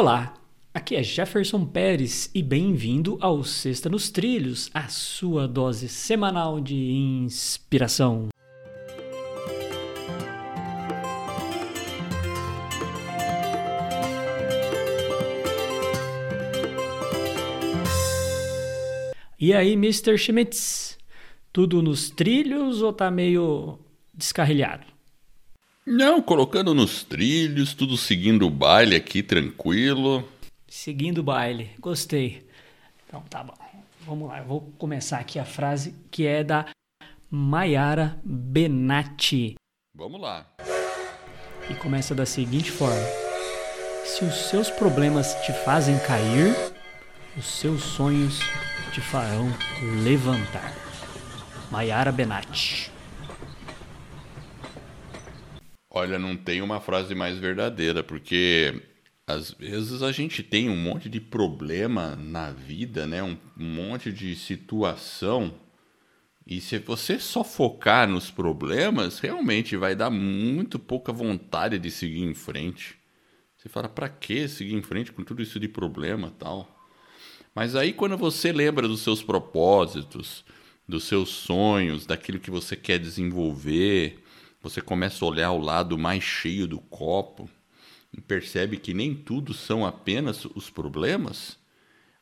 [0.00, 0.32] Olá,
[0.72, 6.76] aqui é Jefferson Pérez e bem-vindo ao Sexta nos Trilhos, a sua dose semanal de
[6.92, 8.28] inspiração.
[19.36, 20.16] E aí, Mr.
[20.16, 20.96] Schmitz?
[21.52, 23.80] Tudo nos trilhos ou tá meio
[24.14, 24.97] descarrilhado?
[25.90, 30.22] Não, colocando nos trilhos, tudo seguindo o baile aqui, tranquilo.
[30.68, 32.46] Seguindo o baile, gostei.
[33.06, 33.54] Então tá bom.
[34.02, 36.66] Vamos lá, eu vou começar aqui a frase que é da
[37.30, 39.54] Maiara Benatti.
[39.96, 40.46] Vamos lá.
[41.70, 43.00] E começa da seguinte forma:
[44.04, 46.54] Se os seus problemas te fazem cair,
[47.34, 48.40] os seus sonhos
[48.92, 49.50] te farão
[50.04, 50.74] levantar.
[51.70, 52.97] Maiara Benatti.
[55.98, 58.82] Olha, não tem uma frase mais verdadeira, porque
[59.26, 63.20] às vezes a gente tem um monte de problema na vida, né?
[63.20, 65.52] Um, monte de situação.
[66.46, 72.22] E se você só focar nos problemas, realmente vai dar muito pouca vontade de seguir
[72.22, 72.94] em frente.
[73.56, 76.88] Você fala, para que seguir em frente com tudo isso de problema tal?
[77.52, 80.44] Mas aí quando você lembra dos seus propósitos,
[80.88, 84.22] dos seus sonhos, daquilo que você quer desenvolver,
[84.60, 87.48] você começa a olhar o lado mais cheio do copo
[88.12, 91.58] e percebe que nem tudo são apenas os problemas,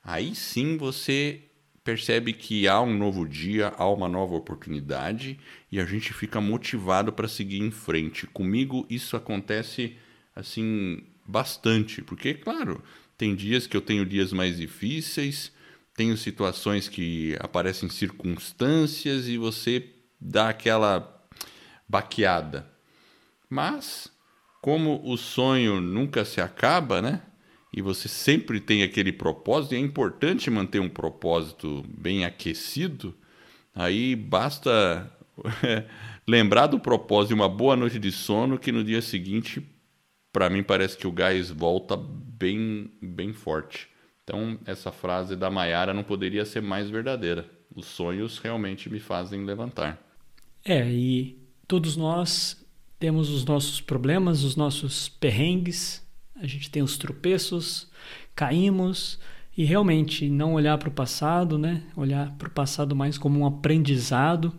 [0.02, 1.42] aí sim você
[1.82, 5.38] percebe que há um novo dia, há uma nova oportunidade
[5.70, 8.26] e a gente fica motivado para seguir em frente.
[8.26, 9.96] Comigo isso acontece
[10.34, 12.82] assim bastante, porque claro,
[13.16, 15.52] tem dias que eu tenho dias mais difíceis,
[15.94, 19.88] tenho situações que aparecem circunstâncias e você
[20.20, 21.16] dá aquela
[21.88, 22.68] baqueada.
[23.48, 24.10] Mas,
[24.60, 27.22] como o sonho nunca se acaba, né?
[27.72, 33.14] E você sempre tem aquele propósito, e é importante manter um propósito bem aquecido,
[33.74, 35.10] aí basta
[36.26, 39.62] lembrar do propósito e uma boa noite de sono que no dia seguinte,
[40.32, 43.88] para mim parece que o gás volta bem, bem forte.
[44.25, 47.48] Então, essa frase da Maiara não poderia ser mais verdadeira.
[47.75, 49.98] Os sonhos realmente me fazem levantar.
[50.64, 52.65] É, e Todos nós
[52.99, 56.04] temos os nossos problemas, os nossos perrengues,
[56.37, 57.91] a gente tem os tropeços,
[58.34, 59.19] caímos
[59.56, 61.82] e realmente não olhar para o passado, né?
[61.97, 64.53] Olhar para o passado mais como um aprendizado